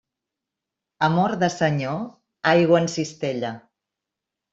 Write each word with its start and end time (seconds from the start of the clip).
Amor 1.07 1.33
de 1.43 1.49
senyor, 1.55 1.99
aigua 2.53 2.81
en 2.85 2.89
cistella. 2.95 3.53